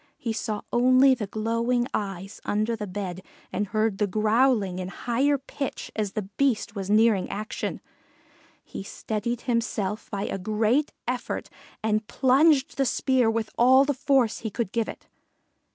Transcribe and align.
He 0.17 0.33
saw 0.33 0.61
only 0.73 1.13
the 1.13 1.27
glowing 1.27 1.85
eyes 1.93 2.41
under 2.43 2.75
the 2.75 2.87
bed 2.87 3.21
and 3.53 3.67
heard 3.67 3.99
the 3.99 4.07
growling 4.07 4.79
in 4.79 4.87
higher 4.87 5.37
pitch 5.37 5.91
as 5.95 6.13
the 6.13 6.23
Beast 6.23 6.73
was 6.75 6.89
nearing 6.89 7.29
action. 7.29 7.81
He 8.63 8.81
steadied 8.81 9.41
himself 9.41 10.09
by 10.09 10.23
a 10.25 10.39
great 10.39 10.91
effort 11.07 11.51
and 11.83 12.07
plunged 12.07 12.77
the 12.77 12.85
spear 12.87 13.29
with 13.29 13.51
all 13.59 13.85
the 13.85 13.93
force 13.93 14.39
he 14.39 14.49
could 14.49 14.71
give 14.71 14.89
it. 14.89 15.05